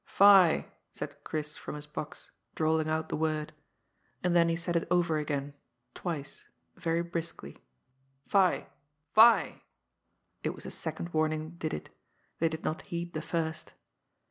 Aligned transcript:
"Fie 0.03 0.23
I" 0.25 0.71
said 0.95 1.23
Chris 1.23 1.57
from 1.57 1.75
his 1.75 1.85
box, 1.85 2.31
drawling 2.55 2.89
out 2.89 3.09
the 3.09 3.15
word. 3.15 3.53
And 4.23 4.35
then 4.35 4.49
he 4.49 4.55
said 4.55 4.75
it 4.75 4.87
over 4.89 5.19
again, 5.19 5.53
twice, 5.93 6.45
very 6.75 7.03
briskly. 7.03 7.59
*' 7.93 8.27
Fie 8.27 8.37
I 8.39 8.67
fie!'' 9.13 9.61
It 10.41 10.55
was 10.55 10.63
the 10.63 10.71
second 10.71 11.09
warning 11.13 11.51
did 11.51 11.71
it. 11.71 11.91
They 12.39 12.49
did 12.49 12.63
not 12.63 12.87
heed 12.87 13.13
the 13.13 13.21
first. 13.21 13.73